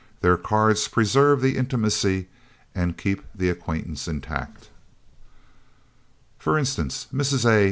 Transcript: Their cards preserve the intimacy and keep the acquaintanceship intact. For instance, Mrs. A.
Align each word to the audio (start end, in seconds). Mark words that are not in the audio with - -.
Their 0.21 0.35
cards 0.35 0.87
preserve 0.87 1.41
the 1.41 1.55
intimacy 1.57 2.27
and 2.73 2.97
keep 2.97 3.21
the 3.35 3.51
acquaintanceship 3.51 4.11
intact. 4.11 4.69
For 6.39 6.57
instance, 6.57 7.05
Mrs. 7.13 7.45
A. 7.47 7.59